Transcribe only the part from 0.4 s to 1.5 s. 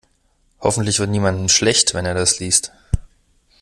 Hoffentlich wird niemandem